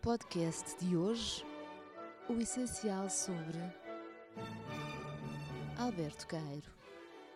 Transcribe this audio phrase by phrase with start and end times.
[0.00, 1.44] podcast de hoje,
[2.28, 3.58] o essencial sobre
[5.78, 6.72] Alberto Caeiro.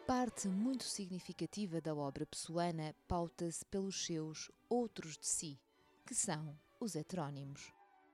[0.07, 5.61] Parte muito significativa da obra pessoana pauta-se pelos seus outros de si,
[6.07, 7.73] que são os heterónimos.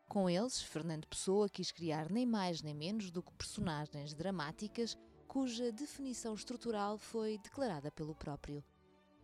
[0.08, 5.72] Com eles, Fernando Pessoa quis criar nem mais nem menos do que personagens dramáticas cuja
[5.72, 8.64] definição estrutural foi declarada pelo próprio.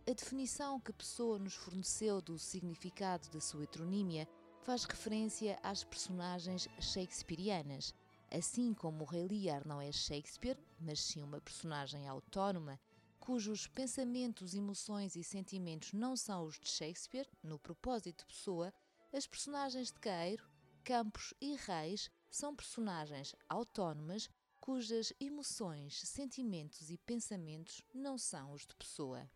[0.07, 4.27] A definição que Pessoa nos forneceu do significado da sua heteronímia
[4.63, 7.95] faz referência às personagens shakespearianas,
[8.29, 12.79] assim como o Rei Lear não é Shakespeare, mas sim uma personagem autónoma,
[13.19, 18.71] cujos pensamentos, emoções e sentimentos não são os de Shakespeare, no propósito de Pessoa,
[19.11, 20.47] as personagens de Caeiro,
[20.83, 28.75] Campos e Reis são personagens autónomas cujas emoções, sentimentos e pensamentos não são os de
[28.75, 29.27] Pessoa.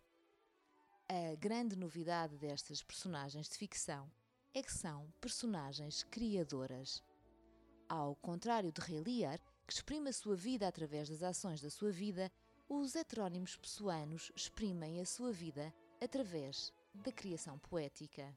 [1.09, 4.09] A grande novidade destas personagens de ficção
[4.55, 7.03] é que são personagens criadoras.
[7.89, 11.91] Ao contrário de Rei Lear, que exprime a sua vida através das ações da sua
[11.91, 12.31] vida,
[12.69, 18.33] os heterónimos pessoanos exprimem a sua vida através da criação poética.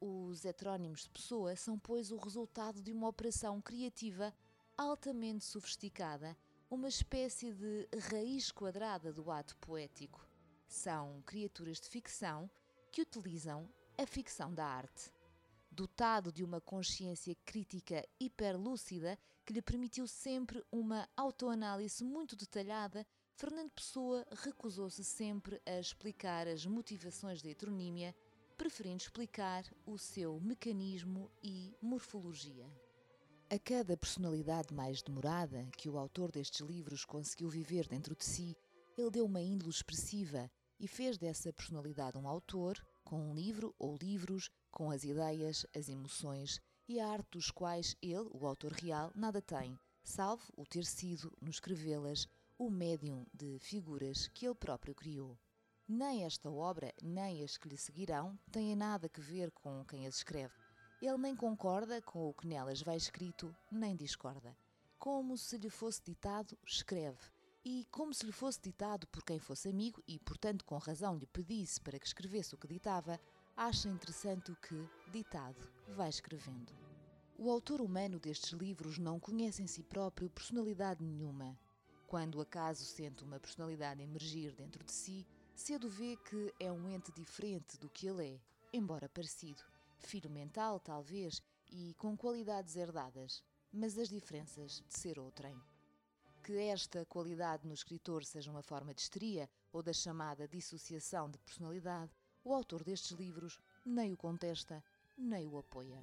[0.00, 4.32] Os heterónimos de pessoa são, pois, o resultado de uma operação criativa
[4.74, 6.34] altamente sofisticada,
[6.70, 10.26] uma espécie de raiz quadrada do ato poético.
[10.66, 12.50] São criaturas de ficção
[12.90, 15.12] que utilizam a ficção da arte.
[15.80, 23.70] Dotado de uma consciência crítica hiperlúcida que lhe permitiu sempre uma autoanálise muito detalhada, Fernando
[23.70, 28.14] Pessoa recusou-se sempre a explicar as motivações da heteronímia,
[28.58, 32.70] preferindo explicar o seu mecanismo e morfologia.
[33.48, 38.54] A cada personalidade mais demorada que o autor destes livros conseguiu viver dentro de si,
[38.98, 40.50] ele deu uma índole expressiva
[40.80, 45.90] e fez dessa personalidade um autor, com um livro ou livros, com as ideias, as
[45.90, 50.86] emoções e a arte dos quais ele, o autor real, nada tem, salvo o ter
[50.86, 52.26] sido, no escrevê-las,
[52.58, 55.38] o médium de figuras que ele próprio criou.
[55.86, 60.16] Nem esta obra, nem as que lhe seguirão, têm nada a ver com quem as
[60.16, 60.54] escreve.
[61.02, 64.56] Ele nem concorda com o que nelas vai escrito, nem discorda.
[64.98, 67.18] Como se lhe fosse ditado, escreve
[67.64, 71.26] e, como se lhe fosse ditado por quem fosse amigo e, portanto, com razão lhe
[71.26, 73.20] pedisse para que escrevesse o que ditava,
[73.56, 76.72] acha interessante o que, ditado, vai escrevendo.
[77.38, 81.58] O autor humano destes livros não conhece em si próprio personalidade nenhuma.
[82.06, 87.12] Quando acaso sente uma personalidade emergir dentro de si, cedo vê que é um ente
[87.12, 88.40] diferente do que ele é,
[88.72, 89.62] embora parecido,
[89.98, 93.42] filho mental talvez e com qualidades herdadas,
[93.72, 95.60] mas as diferenças de ser outrem
[96.40, 101.38] que esta qualidade no escritor seja uma forma de histeria ou da chamada dissociação de
[101.38, 102.10] personalidade,
[102.42, 104.82] o autor destes livros nem o contesta,
[105.16, 106.02] nem o apoia.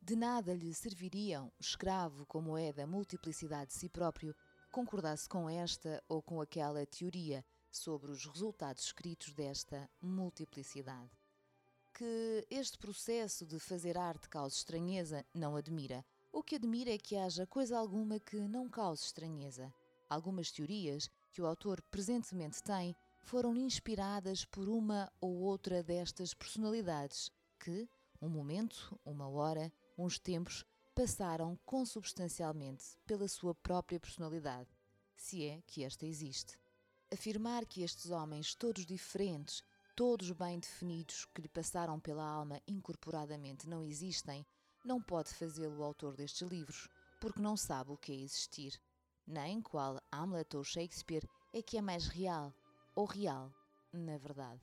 [0.00, 4.34] De nada lhe serviriam, escravo como é da multiplicidade de si próprio,
[4.72, 11.10] concordasse com esta ou com aquela teoria sobre os resultados escritos desta multiplicidade.
[11.92, 17.16] Que este processo de fazer arte cause estranheza não admira, o que admira é que
[17.16, 19.72] haja coisa alguma que não cause estranheza.
[20.08, 27.30] Algumas teorias que o autor presentemente tem foram inspiradas por uma ou outra destas personalidades
[27.58, 27.88] que,
[28.20, 30.64] um momento, uma hora, uns tempos,
[30.94, 34.68] passaram consubstancialmente pela sua própria personalidade,
[35.16, 36.58] se é que esta existe.
[37.12, 39.62] Afirmar que estes homens, todos diferentes,
[39.96, 44.46] todos bem definidos, que lhe passaram pela alma incorporadamente, não existem,
[44.84, 46.88] não pode fazê-lo o autor destes livros,
[47.20, 48.80] porque não sabe o que é existir,
[49.26, 52.54] nem qual Hamlet ou Shakespeare é que é mais real,
[52.94, 53.52] ou real,
[53.92, 54.60] na verdade.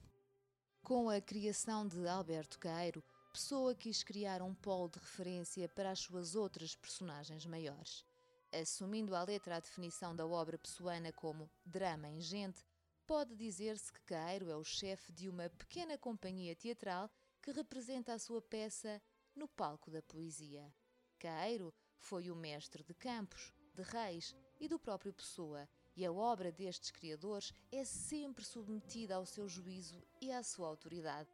[0.84, 3.04] Com a criação de Alberto Caeiro,
[3.38, 8.04] Pessoa quis criar um polo de referência para as suas outras personagens maiores.
[8.52, 12.66] Assumindo à letra a definição da obra pessoana como drama ingente,
[13.06, 18.18] pode dizer-se que Caeiro é o chefe de uma pequena companhia teatral que representa a
[18.18, 19.00] sua peça
[19.38, 20.74] no palco da poesia.
[21.20, 26.52] Caeiro foi o mestre de Campos, de Reis e do próprio Pessoa, e a obra
[26.52, 31.30] destes criadores é sempre submetida ao seu juízo e à sua autoridade.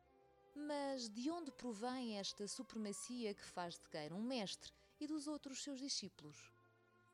[0.56, 5.64] Mas de onde provém esta supremacia que faz de Caeiro um mestre e dos outros
[5.64, 6.52] seus discípulos?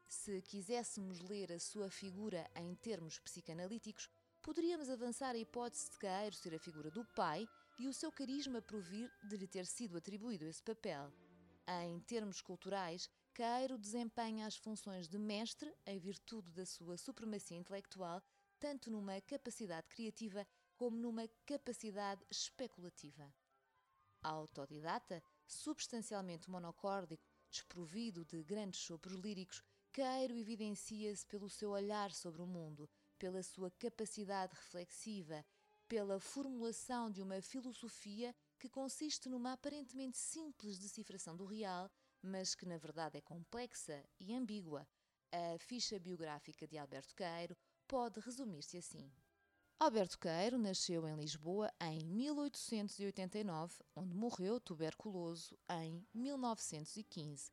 [0.08, 4.10] Se quiséssemos ler a sua figura em termos psicanalíticos,
[4.42, 7.48] poderíamos avançar a hipótese de Caeiro ser a figura do pai
[7.80, 11.12] e o seu carisma provir de lhe ter sido atribuído esse papel.
[11.66, 18.22] Em termos culturais, Caeiro desempenha as funções de mestre em virtude da sua supremacia intelectual,
[18.60, 20.46] tanto numa capacidade criativa
[20.76, 23.34] como numa capacidade especulativa.
[24.22, 32.46] Autodidata, substancialmente monocórdico, desprovido de grandes sopros líricos, Cairo evidencia-se pelo seu olhar sobre o
[32.46, 35.46] mundo, pela sua capacidade reflexiva,
[35.90, 41.90] pela formulação de uma filosofia que consiste numa aparentemente simples decifração do real,
[42.22, 44.88] mas que na verdade é complexa e ambígua.
[45.32, 47.58] A ficha biográfica de Alberto Cairo
[47.88, 49.12] pode resumir-se assim.
[49.80, 57.50] Alberto Queiro nasceu em Lisboa em 1889, onde morreu tuberculoso em 1915.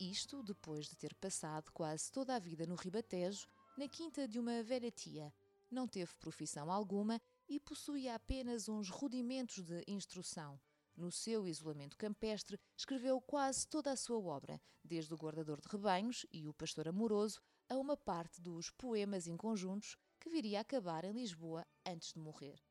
[0.00, 3.46] Isto depois de ter passado quase toda a vida no Ribatejo,
[3.76, 5.34] na quinta de uma velha tia.
[5.70, 10.60] Não teve profissão alguma e possuía apenas uns rudimentos de instrução.
[10.96, 16.24] No seu isolamento campestre, escreveu quase toda a sua obra, desde o Guardador de Rebanhos
[16.32, 21.12] e o Pastor Amoroso a uma parte dos poemas inconjuntos que viria a acabar em
[21.12, 22.62] Lisboa antes de morrer.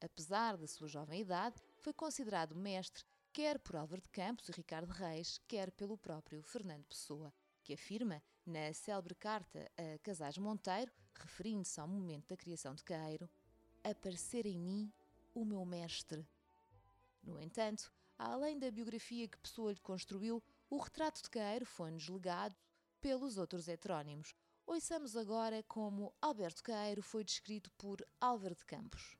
[0.00, 4.90] Apesar da sua jovem idade, foi considerado mestre quer por Álvaro de Campos e Ricardo
[4.90, 7.32] Reis, quer pelo próprio Fernando Pessoa,
[7.62, 13.30] que afirma, na célebre carta a Casais Monteiro, referindo-se ao momento da criação de Cairo,
[13.90, 14.92] aparecer em mim
[15.34, 16.26] o meu mestre.
[17.22, 22.56] No entanto, além da biografia que Pessoa lhe construiu, o retrato de Cairo foi-nos legado
[23.00, 24.34] pelos outros heterónimos,
[24.68, 29.16] Ouçamos agora como Alberto Queiro foi descrito por Álvaro de Campos.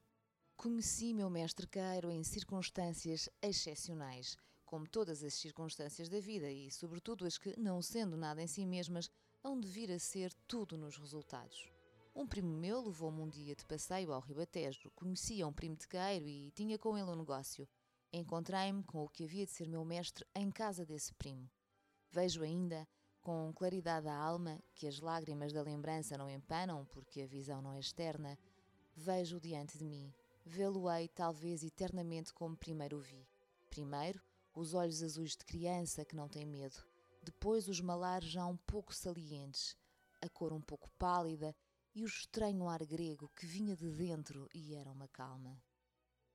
[0.59, 4.37] Conheci meu mestre Queiro em circunstâncias excepcionais,
[4.67, 8.67] como todas as circunstâncias da vida e, sobretudo, as que, não sendo nada em si
[8.67, 9.11] mesmas,
[9.43, 11.77] hão de vir a ser tudo nos resultados.
[12.19, 16.26] Um primo meu levou-me um dia de passeio ao Ribatejo, conhecia um primo de Queiro
[16.26, 17.69] e tinha com ele um negócio.
[18.12, 21.49] Encontrei-me com o que havia de ser meu mestre em casa desse primo.
[22.11, 22.88] Vejo ainda
[23.23, 27.73] com claridade a alma, que as lágrimas da lembrança não empanam, porque a visão não
[27.73, 28.37] é externa,
[28.97, 30.12] vejo diante de mim.
[30.44, 33.29] Vê-lo-ei talvez eternamente como primeiro o vi.
[33.71, 34.21] Primeiro,
[34.53, 36.85] os olhos azuis de criança que não tem medo.
[37.23, 39.76] Depois, os malares já um pouco salientes,
[40.21, 41.55] a cor um pouco pálida
[41.94, 45.61] e o estranho ar grego que vinha de dentro e era uma calma.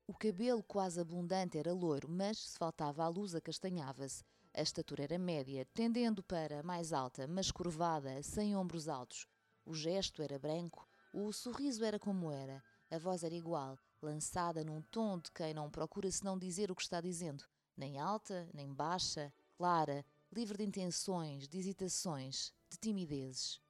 [0.05, 4.23] O cabelo quase abundante era loiro, mas se faltava a luz acastanhava-se,
[4.53, 9.25] a estatura era média, tendendo para mais alta, mas curvada, sem ombros altos.
[9.65, 12.61] O gesto era branco, o sorriso era como era,
[12.91, 16.81] a voz era igual, lançada num tom de quem não procura senão dizer o que
[16.81, 17.45] está dizendo,
[17.77, 23.62] nem alta, nem baixa, clara, livre de intenções, de hesitações, de timidezes.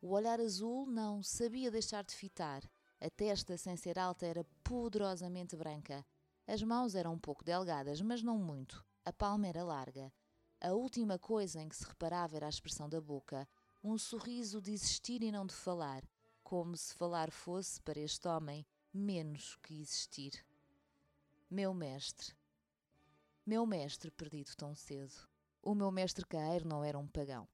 [0.00, 2.62] O olhar azul não sabia deixar de fitar,
[3.00, 6.04] a testa, sem ser alta, era poderosamente branca.
[6.46, 8.84] As mãos eram um pouco delgadas, mas não muito.
[9.04, 10.12] A palma era larga.
[10.60, 13.48] A última coisa em que se reparava era a expressão da boca,
[13.84, 16.02] um sorriso de existir e não de falar,
[16.42, 20.44] como se falar fosse, para este homem, menos que existir.
[21.48, 22.34] Meu mestre.
[23.46, 25.14] Meu mestre perdido tão cedo.
[25.62, 27.46] O meu mestre Caeiro não era um pagão.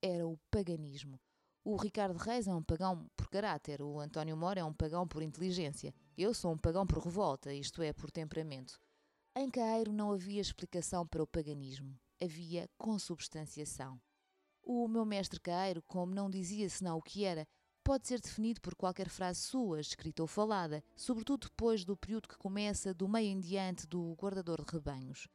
[0.00, 1.18] Era o paganismo.
[1.64, 5.22] O Ricardo Reis é um pagão por caráter, o António Mora é um pagão por
[5.22, 5.94] inteligência.
[6.18, 8.80] Eu sou um pagão por revolta, isto é, por temperamento.
[9.34, 14.00] Em Caeiro não havia explicação para o paganismo havia consubstanciação.
[14.62, 17.46] O meu mestre Caeiro, como não dizia senão o que era,
[17.82, 22.38] pode ser definido por qualquer frase sua, escrita ou falada, sobretudo depois do período que
[22.38, 25.26] começa do meio em diante do guardador de rebanhos.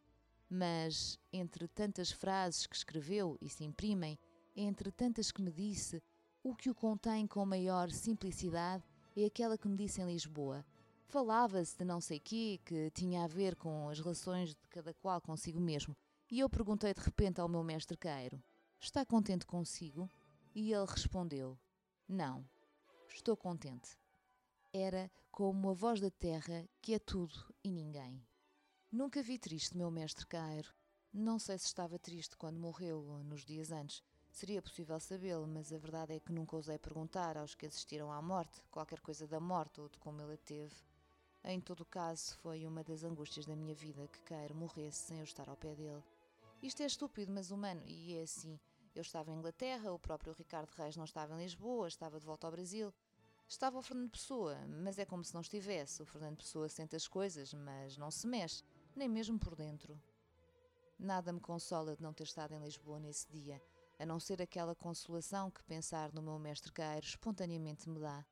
[0.49, 4.17] Mas, entre tantas frases que escreveu e se imprimem,
[4.55, 6.01] entre tantas que me disse,
[6.49, 8.81] o que o contém com maior simplicidade
[9.17, 10.65] é aquela que me disse em Lisboa.
[11.05, 15.19] Falava-se de não sei quê, que tinha a ver com as relações de cada qual
[15.19, 15.93] consigo mesmo,
[16.31, 18.41] e eu perguntei de repente ao meu mestre Cairo:
[18.79, 20.09] Está contente consigo?
[20.55, 21.59] E ele respondeu:
[22.07, 22.45] Não,
[23.09, 23.97] estou contente.
[24.71, 28.25] Era como a voz da terra que é tudo e ninguém.
[28.89, 30.73] Nunca vi triste meu mestre Cairo.
[31.11, 34.01] Não sei se estava triste quando morreu nos dias antes.
[34.37, 38.21] Seria possível sabê-lo, mas a verdade é que nunca ousei perguntar aos que assistiram à
[38.21, 40.75] morte qualquer coisa da morte ou de como ele a teve.
[41.43, 45.23] Em todo caso, foi uma das angústias da minha vida que Cairo morresse sem eu
[45.23, 46.03] estar ao pé dele.
[46.61, 48.59] Isto é estúpido, mas humano, e é assim.
[48.93, 52.45] Eu estava em Inglaterra, o próprio Ricardo Reis não estava em Lisboa, estava de volta
[52.45, 52.93] ao Brasil.
[53.47, 56.03] Estava o Fernando Pessoa, mas é como se não estivesse.
[56.03, 58.63] O Fernando Pessoa sente as coisas, mas não se mexe,
[58.95, 59.99] nem mesmo por dentro.
[60.99, 63.59] Nada me consola de não ter estado em Lisboa nesse dia,
[63.99, 68.25] a não ser aquela consolação que pensar no meu mestre Cairo espontaneamente me dá.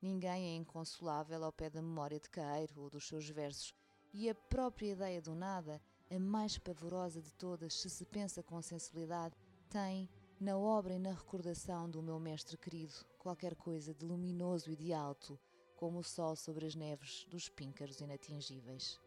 [0.00, 3.74] Ninguém é inconsolável ao pé da memória de Cairo ou dos seus versos,
[4.12, 8.62] e a própria ideia do nada a mais pavorosa de todas, se se pensa com
[8.62, 9.36] sensibilidade,
[9.68, 10.08] tem,
[10.40, 14.92] na obra e na recordação do meu mestre querido, qualquer coisa de luminoso e de
[14.92, 15.38] alto,
[15.76, 18.98] como o sol sobre as neves dos píncaros inatingíveis.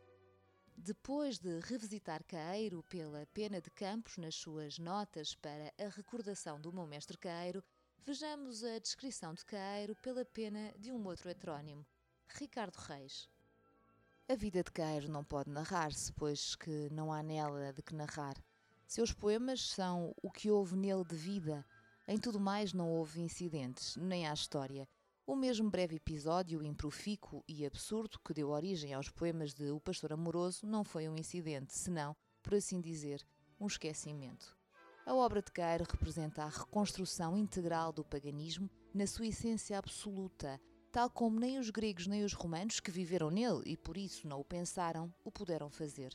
[0.84, 6.74] Depois de revisitar Caeiro pela Pena de Campos nas suas notas para a recordação do
[6.74, 7.64] meu mestre Caeiro,
[8.04, 11.86] vejamos a descrição de Caeiro pela pena de um outro heterónimo,
[12.30, 13.30] Ricardo Reis.
[14.28, 18.44] A vida de Caeiro não pode narrar-se, pois que não há nela de que narrar.
[18.88, 21.64] Seus poemas são o que houve nele de vida.
[22.08, 24.90] Em tudo mais não houve incidentes, nem há história.
[25.32, 30.12] O mesmo breve episódio improfícuo e absurdo que deu origem aos poemas de O Pastor
[30.12, 33.26] Amoroso não foi um incidente, senão, por assim dizer,
[33.58, 34.54] um esquecimento.
[35.06, 40.60] A obra de Cairo representa a reconstrução integral do paganismo na sua essência absoluta,
[40.92, 44.42] tal como nem os gregos nem os romanos, que viveram nele e por isso não
[44.42, 46.14] o pensaram, o puderam fazer.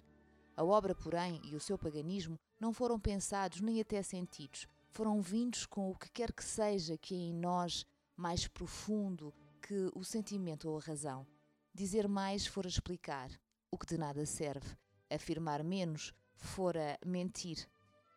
[0.55, 5.65] A obra, porém, e o seu paganismo não foram pensados nem até sentidos, foram vindos
[5.65, 10.79] com o que quer que seja que em nós mais profundo que o sentimento ou
[10.79, 11.27] a razão.
[11.75, 13.31] Dizer mais fora explicar,
[13.71, 14.77] o que de nada serve.
[15.11, 17.69] Afirmar menos fora mentir.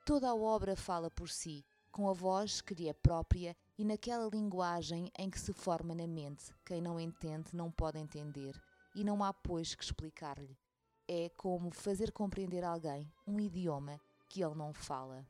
[0.05, 4.29] Toda a obra fala por si, com a voz que lhe é própria e naquela
[4.31, 6.53] linguagem em que se forma na mente.
[6.65, 8.59] Quem não entende não pode entender,
[8.95, 10.57] e não há, pois, que explicar-lhe.
[11.07, 15.25] É como fazer compreender alguém um idioma que ele não fala.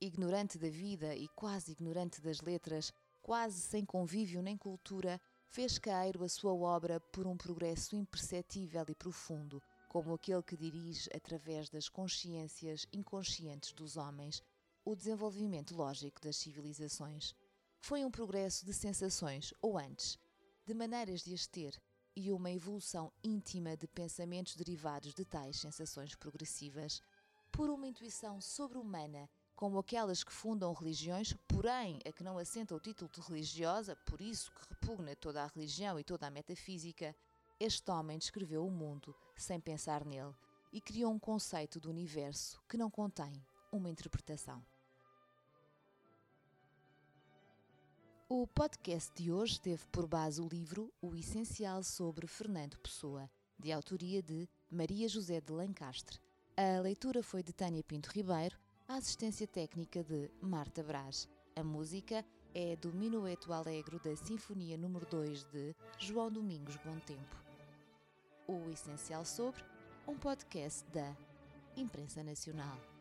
[0.00, 2.92] Ignorante da vida e quase ignorante das letras,
[3.26, 8.94] quase sem convívio nem cultura, fez cair a sua obra por um progresso imperceptível e
[8.94, 14.40] profundo, como aquele que dirige, através das consciências inconscientes dos homens,
[14.84, 17.34] o desenvolvimento lógico das civilizações.
[17.80, 20.16] Foi um progresso de sensações, ou antes,
[20.64, 21.76] de maneiras de as ter,
[22.14, 27.02] e uma evolução íntima de pensamentos derivados de tais sensações progressivas,
[27.50, 32.78] por uma intuição sobre-humana como aquelas que fundam religiões, porém a que não assenta o
[32.78, 37.16] título de religiosa, por isso que repugna toda a religião e toda a metafísica,
[37.58, 40.34] este homem descreveu o mundo sem pensar nele
[40.70, 43.32] e criou um conceito do universo que não contém
[43.72, 44.62] uma interpretação.
[48.28, 53.72] O podcast de hoje teve por base o livro O Essencial sobre Fernando Pessoa, de
[53.72, 56.20] autoria de Maria José de Lancastre.
[56.56, 61.28] A leitura foi de Tânia Pinto Ribeiro a assistência técnica de Marta Brás.
[61.56, 62.24] A música
[62.54, 67.36] é do Minueto Alegro da Sinfonia número 2 de João Domingos Bom Tempo.
[68.46, 69.64] O Essencial sobre
[70.06, 71.16] um podcast da
[71.76, 72.95] Imprensa Nacional.